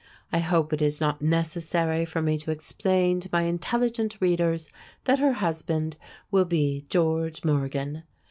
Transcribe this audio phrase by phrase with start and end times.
[0.33, 4.67] I hope it is not necessary for me to explain to my intelligent readers
[5.03, 5.97] that her husband
[6.31, 8.01] will be George Morgan.